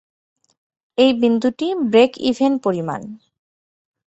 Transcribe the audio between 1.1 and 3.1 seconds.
বিন্দুটি ব্রেক-ইভেন পরিমাণ।